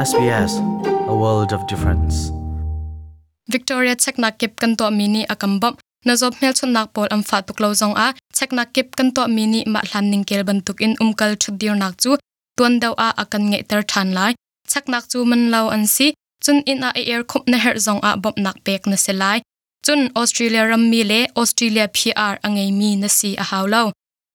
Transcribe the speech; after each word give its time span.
SBS, 0.00 0.52
a 1.12 1.14
world 1.14 1.52
of 1.52 1.60
difference. 1.68 2.32
Victoria 3.52 3.92
chekna 3.96 4.32
kip 4.32 4.56
kan 4.56 4.72
to 4.76 4.88
mini 4.90 5.26
akambam 5.28 5.76
na 6.06 6.16
zob 6.16 6.32
mel 6.40 6.56
chun 6.56 6.72
nak 6.72 6.94
pol 6.94 7.08
am 7.10 7.22
fa 7.22 7.44
tuk 7.44 7.60
lo 7.60 7.76
zong 7.80 7.92
a. 8.06 8.08
Chekna 8.32 8.64
kip 8.74 8.96
kan 8.96 9.12
to 9.12 9.28
mini 9.28 9.60
ma 9.72 9.80
hlan 9.88 10.08
ning 10.10 10.24
kel 10.24 10.42
ban 10.48 10.64
tuk 10.64 10.80
in 10.80 10.96
umkal 11.04 11.36
chut 11.42 11.58
dir 11.60 11.76
nak 11.76 12.00
chu. 12.02 12.16
Tuan 12.56 12.80
daw 12.82 12.94
a 13.06 13.08
akan 13.22 13.42
nge 13.50 13.60
ter 13.68 13.82
than 13.90 14.08
lai. 14.16 14.32
Chaknak 14.70 15.04
chu 15.12 15.18
man 15.30 15.42
lo 15.52 15.68
an 15.68 15.84
si. 15.94 16.06
Chun 16.44 16.58
in 16.70 16.80
a 16.88 16.90
e 17.00 17.02
air 17.12 17.22
khup 17.30 17.44
na 17.50 17.58
her 17.64 17.76
zong 17.86 18.00
a 18.08 18.16
bop 18.16 18.36
nak 18.44 18.56
pek 18.64 18.82
na 18.90 18.96
se 19.04 19.12
lai. 19.12 19.38
Chun 19.84 20.00
Australia 20.20 20.62
ram 20.70 20.82
mi 20.90 21.00
le 21.10 21.20
Australia 21.40 21.86
PR 21.96 22.34
angai 22.46 22.70
mi 22.80 22.90
na 22.96 23.08
si 23.18 23.30
a 23.42 23.44
haulo 23.50 23.92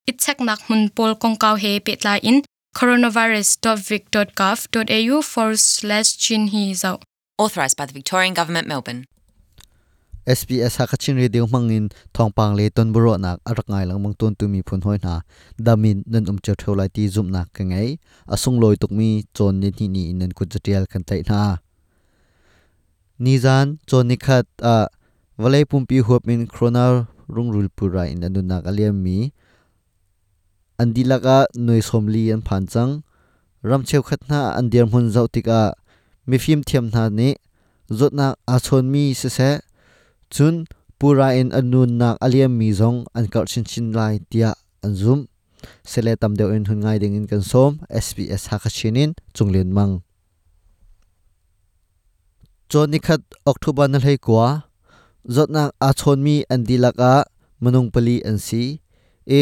it 0.10 0.18
chaknak 0.24 0.62
mun 0.70 0.90
pol 0.96 1.12
kong 1.22 1.38
kaw 1.44 1.56
he 1.64 1.72
pet 1.86 2.06
lai 2.06 2.20
in. 2.30 2.38
coronavirus.vic.gov.au 2.76 5.16
forward 5.24 5.60
slash 5.60 6.18
chin 6.18 6.48
hi 6.52 6.76
authorised 7.40 7.78
by 7.78 7.86
the 7.88 7.94
Victorian 7.94 8.34
Government, 8.34 8.68
Melbourne. 8.68 9.06
SBS 10.28 10.78
hakachin 10.82 11.16
radio 11.22 11.46
mangin 11.46 11.94
thongpang 12.12 12.58
le 12.58 12.74
ton 12.74 12.90
buro 12.90 13.14
nak 13.14 13.38
arak 13.46 13.70
ngai 13.70 13.86
lang 13.86 14.02
mong 14.02 14.18
ton 14.18 14.34
tu 14.34 14.50
mi 14.50 14.66
phun 14.66 14.82
hoi 14.82 14.98
na 15.06 15.22
damin 15.62 16.02
nan 16.10 16.26
um 16.26 16.42
cheu 16.42 16.58
tholai 16.58 16.90
ti 16.90 17.06
zum 17.06 17.30
nak 17.30 17.54
ka 17.54 17.62
ngai 17.62 18.02
asung 18.26 18.58
loi 18.58 18.74
tuk 18.74 18.90
mi 18.90 19.22
chon 19.38 19.62
ni 19.62 19.70
ni 19.78 19.86
ni 19.86 20.18
nan 20.18 20.34
ku 20.34 20.50
jatial 20.50 20.90
kan 20.90 21.06
tai 21.06 21.22
na 21.30 21.62
ni 23.22 23.38
zan 23.38 23.78
chon 23.86 24.10
ni 24.10 24.18
khat 24.18 24.50
a 24.74 24.90
walai 25.38 25.62
pumpi 25.70 26.02
huap 26.02 26.26
min 26.26 26.50
corona 26.50 27.06
rung 27.30 27.54
rul 27.54 27.70
pura 27.78 28.10
in 28.10 28.26
anu 28.26 28.42
nak 28.42 28.66
aliam 28.66 28.98
mi 29.06 29.30
andilaka 30.82 31.38
noi 31.66 31.82
somli 31.90 32.24
an 32.34 32.42
phan 32.48 32.64
chang 32.74 32.94
ram 33.70 33.82
cheu 33.90 34.02
khat 34.08 34.22
na 34.30 34.40
dir 34.72 34.86
mun 34.92 35.06
zau 35.16 35.28
tika 35.34 35.62
mi 36.28 36.38
phim 36.44 36.62
thiam 36.68 36.86
na 36.94 37.04
ni 37.10 37.30
zotna 37.98 38.28
a 38.54 38.56
chon 38.66 38.86
mi 38.94 39.14
se 39.14 39.30
se, 39.38 39.50
chun 40.34 40.56
pura 41.00 41.28
in 41.40 41.50
anun 41.60 41.92
nak 42.00 42.16
aliam 42.26 42.52
mi 42.60 42.70
zong, 42.80 43.06
an 43.18 43.26
kar 43.34 43.46
chin 43.52 43.64
chin 43.64 43.88
lai 43.98 44.20
tia 44.30 44.52
an 44.84 44.94
zum, 45.02 45.20
sele 45.90 46.14
tam 46.22 46.34
deu 46.40 46.50
in 46.56 46.66
hun 46.68 46.80
ngai 46.84 46.98
ding 47.02 47.16
in 47.20 47.28
kan 47.32 47.44
som 47.52 47.72
sbs 48.06 48.44
ha 48.50 48.58
kha 48.64 48.70
chinin 48.78 49.12
chunglen 49.36 49.70
mang. 49.78 49.94
Chon 52.70 52.88
ni 52.92 53.00
khat 53.06 53.22
october 53.52 53.86
na 53.88 54.00
lei 54.06 54.18
kwa 54.26 54.48
zotna 55.36 55.64
a 55.88 55.90
chon 56.00 56.20
mi 56.26 56.36
an 56.54 56.62
dilaka 56.68 57.14
manung 57.62 57.90
pali 57.94 58.16
an 58.30 58.38
si 58.48 58.64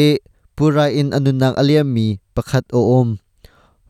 pura 0.56 0.86
in 0.90 1.10
anun 1.10 1.38
nak 1.42 1.54
aliam 1.58 1.86
mi 1.90 2.22
pakhat 2.34 2.66
oom. 2.70 3.18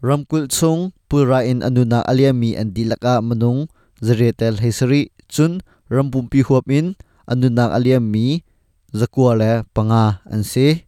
Ramkul 0.05 0.53
chung 0.53 0.93
pura 1.09 1.41
in 1.45 1.65
anuna 1.65 2.05
aliam 2.05 2.37
mi 2.37 2.53
an 2.57 2.77
dilaka 2.77 3.25
manung 3.25 3.73
zretel 4.05 4.61
hisari 4.61 5.09
chun, 5.33 5.65
rampum 5.89 6.29
pi 6.29 6.45
huap 6.45 6.69
in 6.69 6.97
anunak 7.25 7.73
aliam 7.73 8.05
mi 8.05 8.45
zakua 8.93 9.33
le 9.41 9.53
panga 9.73 10.21
an 10.29 10.45
se. 10.45 10.85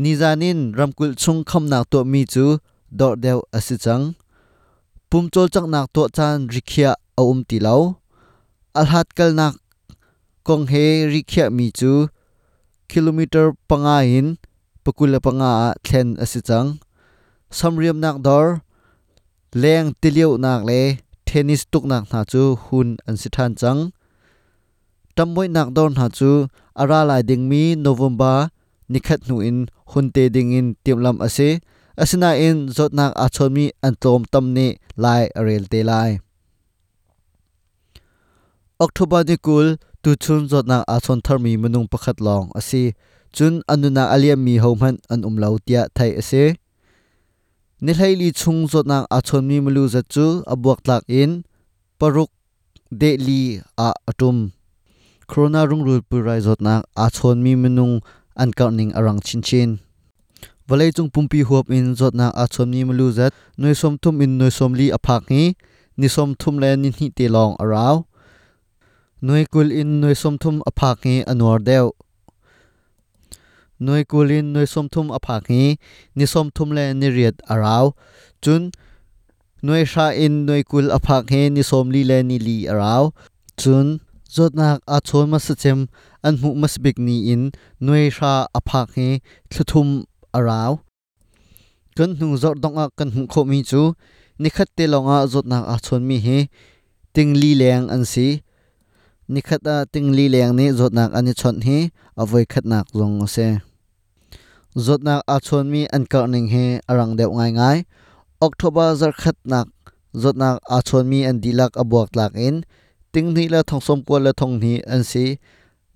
Nizanin, 0.00 0.72
ramkul 0.72 1.12
chung 1.20 1.44
khamnak 1.44 1.84
to 1.92 2.04
mi 2.04 2.24
chu 2.24 2.64
dor 2.88 3.16
dew 3.16 3.44
asichang. 3.52 4.16
Pumchol 5.10 5.52
chak 5.52 5.66
nak 5.68 5.92
to 5.92 6.08
chan 6.16 6.48
rikhia 6.48 6.94
aum 7.18 7.44
tilau 7.44 8.00
alhat 8.72 9.10
kal 9.16 9.34
nak 9.34 9.58
kong 10.46 10.70
he 10.70 11.10
rikhia 11.10 11.50
mi 11.50 11.68
chu 11.74 12.08
kilometer 12.92 13.44
panga 13.68 13.96
in 14.18 14.26
pakula 14.84 15.18
panga 15.26 15.52
thlen 15.86 16.08
asichang 16.24 16.68
samriam 17.58 17.98
nak 18.04 18.16
dor 18.26 18.46
leng 19.62 19.88
tiliu 20.00 20.30
nak 20.44 20.62
le 20.68 20.80
tennis 21.26 21.62
tuk 21.72 21.84
nak 21.90 22.04
na 22.12 22.20
chu 22.32 22.42
hun 22.64 22.88
an 23.08 23.14
si 23.20 23.28
than 23.34 23.52
chang 23.60 23.80
tammoi 25.16 25.46
nak 25.56 25.68
dor 25.76 25.90
na 25.98 26.06
chu 26.18 26.30
ara 26.80 27.00
lai 27.08 27.22
ding 27.28 27.44
mi 27.50 27.62
november 27.86 28.36
nikhat 28.92 29.20
nu 29.28 29.36
in 29.48 29.58
hun 29.90 30.06
te 30.14 30.22
ding 30.34 30.50
in 30.58 30.66
timlam 30.84 31.16
ase 31.26 31.48
asina 32.02 32.30
in 32.46 32.56
zot 32.76 32.90
nak 32.98 33.12
a 33.24 33.26
chon 33.34 33.50
mi 33.56 33.64
an 33.86 33.94
tlom 34.02 34.22
tam 34.32 34.46
ni 34.56 34.66
lai 35.02 35.22
arel 35.38 35.64
te 35.72 35.80
lai 35.90 36.10
october 38.84 39.20
ni 39.28 39.36
kul 39.46 39.66
tu 40.02 40.10
chun 40.16 40.48
zot 40.50 40.64
nak 40.70 40.82
a 40.94 40.96
chon 41.04 41.20
thar 41.24 41.38
mi 41.44 41.52
manung 41.62 41.88
pakhat 41.92 42.16
long 42.26 42.46
ase 42.58 42.82
chun 43.36 43.54
anuna 43.72 44.04
aliam 44.14 44.40
mi 44.46 44.54
homan 44.64 44.96
an 45.12 45.20
umlo 45.28 45.48
tia 45.66 45.82
thai 45.96 46.10
ase 46.20 46.44
ni 47.84 47.92
hlaili 47.98 48.28
chung 48.40 48.60
zot 48.72 48.86
nak 48.90 49.04
a 49.16 49.18
chon 49.26 49.44
mi 49.48 49.56
mulu 49.64 49.84
za 49.92 50.00
chu 50.12 50.26
abuak 50.52 50.80
tlak 50.84 51.02
in 51.20 51.30
paruk 52.00 52.30
de 53.00 53.10
li 53.26 53.42
a 53.86 53.88
atum 54.10 54.36
corona 55.30 55.60
rung 55.68 55.84
rul 55.86 56.00
purai 56.08 56.40
zot 56.46 56.60
nak 56.66 56.80
a 57.04 57.06
chon 57.16 57.36
mi 57.44 57.52
menung 57.62 57.94
an 58.42 58.50
kar 58.58 58.70
ning 58.78 58.92
arang 58.98 59.20
chin 59.26 59.42
chin 59.48 59.70
valai 60.68 60.90
chung 60.96 61.10
pumpi 61.14 61.40
huap 61.48 61.66
in 61.76 61.86
zot 61.98 62.14
nak 62.20 62.32
a 62.42 62.44
chon 62.52 62.68
mi 62.72 62.80
mulu 62.88 63.06
zat 63.18 63.32
noi 63.60 63.74
som 63.80 63.94
thum 64.02 64.14
in 64.24 64.32
noi 64.40 64.50
som 64.58 64.72
li 64.78 64.86
aphak 64.96 65.22
hi 65.32 65.42
ni 65.98 66.08
som 66.14 66.28
thum 66.40 66.54
le 66.62 66.70
ni 66.82 66.88
hi 66.98 67.06
te 67.16 67.26
long 67.34 67.52
araw 67.62 67.94
noi 69.26 69.44
kul 69.52 69.68
in 69.80 70.00
noi 70.00 70.14
som 70.22 70.34
thum 70.42 70.56
aphak 70.70 70.98
hi 71.04 71.14
anwar 71.32 71.58
deu 71.68 71.86
noi 73.86 74.02
kulin 74.04 74.52
noi 74.54 74.66
som 74.72 74.86
thum 74.92 75.06
aphak 75.18 75.48
hi 75.52 75.62
ni 76.16 76.26
som 76.32 76.46
thum 76.54 76.68
le 76.76 76.84
ni 77.00 77.08
riat 77.16 77.36
arau 77.52 77.86
chun 78.42 78.62
noi 79.62 79.84
sha 79.92 80.06
in 80.24 80.34
noi 80.46 80.62
kul 80.70 80.86
aphak 80.96 81.24
he 81.32 81.40
ni 81.54 81.62
som 81.70 81.86
li 81.94 82.02
le 82.10 82.18
ni 82.28 82.36
li 82.46 82.56
araw 82.72 83.02
chun 83.60 83.86
zot 84.34 84.52
nak 84.58 84.80
a 84.94 84.96
chon 85.08 85.26
ma 85.32 85.38
sa 85.46 85.54
chem 85.62 85.78
an 86.26 86.34
mu 86.42 86.50
mas 86.60 86.74
bik 86.82 86.96
ni 87.06 87.16
in 87.32 87.42
noi 87.86 88.04
sha 88.16 88.32
aphak 88.58 88.88
he 88.96 89.08
thluthum 89.50 89.88
arau 90.36 90.72
kan 91.96 92.10
nu 92.20 92.36
zot 92.42 92.56
dong 92.62 92.76
a 92.82 92.84
kan 92.98 93.10
hu 93.14 93.20
kho 93.32 93.40
mi 93.50 93.58
chu 93.70 93.82
ni 94.40 94.48
khat 94.56 94.68
te 94.76 94.84
longa 94.92 95.18
zot 95.32 95.46
nak 95.52 95.64
a 95.74 95.76
chon 95.86 96.02
mi 96.08 96.16
he 96.26 96.38
ting 97.14 97.32
li 97.40 97.50
leng 97.60 97.86
an 97.94 98.04
si 98.12 98.28
ni 99.30 99.40
khat 99.48 99.62
a 99.62 99.74
ah, 99.74 99.82
ting 99.92 100.08
li 100.16 100.26
leng 100.34 100.52
ni 100.58 100.66
zot 100.78 100.92
nak 100.98 101.10
ani 101.18 101.32
chon 101.40 101.56
hi 101.66 101.78
avoi 102.22 102.44
khat 102.52 102.64
nak 102.72 102.86
zong 102.98 103.16
se. 103.34 103.48
Zot 104.86 105.00
nak 105.06 105.22
a 105.34 105.36
chon 105.46 105.66
mi 105.72 105.82
an 105.96 106.04
ka 106.12 106.20
ning 106.32 106.48
he 106.54 106.64
arang 106.90 107.12
deu 107.18 107.30
ngai 107.36 107.50
ngai. 107.58 107.78
October 108.46 108.88
zar 109.00 109.12
khat 109.22 109.36
nak, 109.52 109.68
zot 110.22 110.36
nak 110.42 110.56
a 110.76 110.78
chon 110.88 111.04
mi 111.10 111.18
an 111.30 111.36
dilak 111.42 111.72
abuak 111.82 112.08
tlak 112.14 112.32
in. 112.46 112.56
Ting 113.12 113.28
ni 113.36 113.44
la 113.54 113.60
thong 113.68 113.82
som 113.86 113.98
ko 114.06 114.14
la 114.26 114.32
thong 114.40 114.54
ni 114.62 114.72
an 114.94 115.02
si. 115.10 115.24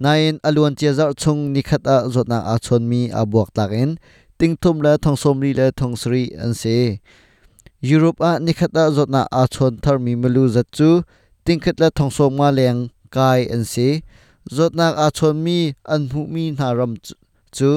Nain 0.02 0.34
alun 0.48 0.74
che 0.78 0.90
zar 0.98 1.12
chung 1.22 1.40
ni 1.54 1.60
khat 1.68 1.82
a 1.86 1.96
ah, 1.96 2.02
zot 2.14 2.26
nak 2.32 2.44
a 2.54 2.56
chon 2.66 2.82
mi 2.90 3.00
abuak 3.20 3.48
tlak 3.54 3.70
in. 3.82 3.90
Ting 4.38 4.54
thum 4.62 4.76
la 4.84 4.92
thong 5.04 5.18
som 5.22 5.36
ri 5.44 5.50
la 5.60 5.66
thong 5.78 5.94
sri 6.02 6.22
an 6.44 6.52
si. 6.60 6.76
Europe 7.92 8.20
ah, 8.28 8.36
a 8.38 8.42
ni 8.44 8.52
khat 8.58 8.72
a 8.82 8.84
a 9.40 9.42
chon 9.54 9.72
thar 9.82 9.98
mi 10.04 10.12
melu 10.22 10.44
zat 10.54 10.68
chu. 10.76 11.02
Ting 11.44 11.60
la 11.82 11.88
thong 11.98 12.36
ma 12.38 12.50
leng 12.58 12.93
kai 13.16 13.40
an 13.54 13.64
si 13.72 13.88
zot 14.56 14.72
nak 14.80 14.94
a 15.04 15.06
chon 15.18 15.36
mi 15.44 15.58
an 15.94 16.02
hu 16.12 16.26
mi 16.34 16.44
na 16.58 16.72
ram 16.78 16.92
chu 17.56 17.70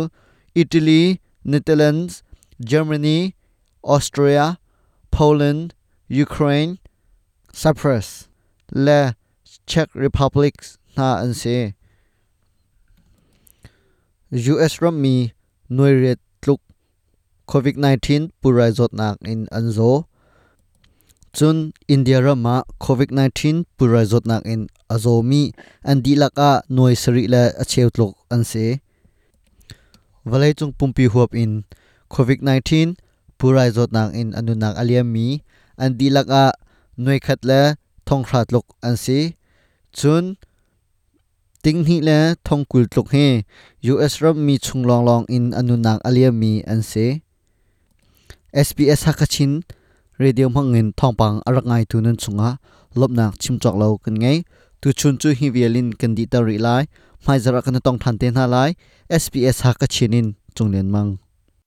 Italy, 0.58 1.22
Netherlands, 1.46 2.24
Germany, 2.60 3.36
Austria, 3.84 4.58
Poland, 5.12 5.76
Ukraine, 6.10 6.80
Cyprus, 7.54 8.28
le 8.74 9.14
Czech 9.68 9.90
Republic 9.94 10.56
na 10.96 11.18
an 11.22 11.34
se. 11.36 11.76
US 14.32 14.82
ram 14.82 15.00
mi 15.00 15.34
noire 15.70 16.16
tluk 16.42 16.62
COVID-19 17.48 18.32
purai 18.42 18.72
zot 18.72 18.94
nak 18.94 19.18
in 19.22 19.48
anzo 19.52 20.06
chun 21.34 21.72
India 21.88 22.22
rama 22.22 22.64
COVID-19 22.82 23.66
purai 23.78 24.06
zot 24.06 24.26
nak 24.26 24.44
in 24.46 24.68
azomi 24.94 25.44
an 25.90 25.98
dilaka 26.06 26.50
noi 26.76 26.94
sari 27.04 27.24
la 27.34 27.44
acheu 27.62 27.90
tluk 27.96 28.14
an 28.34 28.42
se. 28.52 28.66
valai 30.30 30.52
chung 30.60 30.74
pumpi 30.78 31.06
huap 31.14 31.32
in 31.44 31.52
covid 32.14 32.40
19 32.44 33.00
purai 33.40 33.70
zot 33.76 33.90
nang 33.96 34.12
in 34.22 34.30
anunak 34.40 34.76
aliam 34.82 35.08
mi 35.16 35.28
an 35.84 35.92
dilak 36.00 36.28
a 36.44 36.46
noi 37.04 37.20
khat 37.26 37.40
le 37.50 37.62
thong 38.08 38.24
khrat 38.28 38.48
lok 38.54 38.66
an 38.88 38.96
si 39.04 39.20
chun 39.98 40.26
ting 41.64 41.82
hi 41.88 41.98
le 42.08 42.18
thong 42.46 42.64
kul 42.72 42.86
tluk 42.92 43.08
he 43.16 43.28
us 44.04 44.14
ram 44.24 44.38
mi 44.46 44.56
chung 44.66 44.84
long 44.90 45.04
long 45.10 45.24
in 45.36 45.46
anunak 45.60 46.00
aliam 46.08 46.36
mi 46.42 46.52
an 46.72 46.82
se 46.92 47.06
sbs 48.68 49.02
hakachin 49.08 49.52
radio 50.24 50.48
mangin 50.56 50.88
thongpang 51.00 51.36
arak 51.48 51.66
ngai 51.70 51.84
tunun 51.90 52.18
chunga 52.22 52.50
lopnak 53.00 53.34
chimchok 53.42 53.76
lo 53.82 53.88
kan 54.04 54.16
ngai 54.22 54.38
tu 54.82 54.92
chun 55.00 55.18
chu 55.22 55.30
hi 55.40 55.48
vialin 55.56 55.88
kan 56.00 56.16
di 56.18 56.26
ta 56.26 56.40
ri 56.40 56.58
lai. 56.58 56.84
Mai 57.26 57.40
zara 57.40 57.62
kan 57.62 57.80
tong 57.86 58.00
than 58.04 58.18
te 58.18 58.28
na 58.30 58.46
lai. 58.46 58.76
SPS 59.10 59.58
ha 59.64 59.72
ka 59.80 59.86
chinin 59.86 60.28
chunglen 60.56 60.90
mang. 60.96 61.18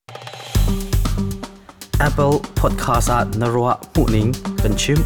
Apple 1.99 2.39
Podcast 2.55 3.09
at 3.09 3.27
Narwa 3.37 3.77
Puning 3.93 4.33
Kanchim 4.59 4.97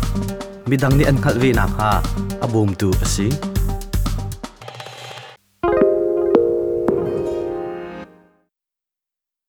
Midang 0.66 0.98
ni 0.98 1.06
an 1.06 1.18
khalvi 1.18 1.54
ha 1.56 2.02
abum 2.42 2.76
tu 2.78 2.92
asi 3.02 3.30